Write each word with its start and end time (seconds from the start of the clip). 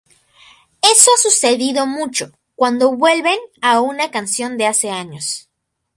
Eso 0.81 1.11
ha 1.13 1.17
sucedido 1.21 1.85
mucho 1.85 2.31
cuando 2.55 2.95
vuelven 2.97 3.37
a 3.61 3.81
una 3.81 4.09
canción 4.09 4.57
de 4.57 4.65
hace 4.65 4.89
años". 4.89 5.47